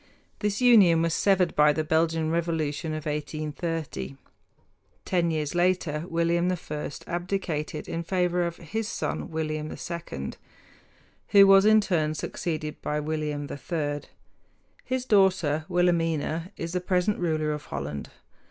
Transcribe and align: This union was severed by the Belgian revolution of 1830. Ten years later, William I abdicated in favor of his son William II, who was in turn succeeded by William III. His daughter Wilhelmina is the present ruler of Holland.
This 0.39 0.61
union 0.61 1.03
was 1.03 1.13
severed 1.13 1.55
by 1.55 1.73
the 1.73 1.83
Belgian 1.83 2.31
revolution 2.31 2.91
of 2.95 3.05
1830. 3.05 4.15
Ten 5.05 5.29
years 5.29 5.53
later, 5.53 6.05
William 6.09 6.51
I 6.51 6.89
abdicated 7.05 7.87
in 7.87 8.01
favor 8.01 8.41
of 8.41 8.57
his 8.57 8.87
son 8.87 9.29
William 9.29 9.69
II, 9.71 10.33
who 11.27 11.45
was 11.45 11.65
in 11.65 11.81
turn 11.81 12.15
succeeded 12.15 12.81
by 12.81 12.99
William 12.99 13.47
III. 13.47 14.01
His 14.83 15.05
daughter 15.05 15.65
Wilhelmina 15.69 16.51
is 16.57 16.71
the 16.71 16.81
present 16.81 17.19
ruler 17.19 17.51
of 17.51 17.65
Holland. 17.65 18.09